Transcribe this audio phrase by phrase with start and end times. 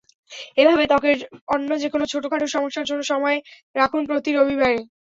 [0.57, 1.17] এভাবে ত্বকের
[1.47, 3.37] অন্য যেকোনো ছোটখাট সমস্যার জন্য সময়
[3.75, 4.79] রাখুন প্রতি রোববারে।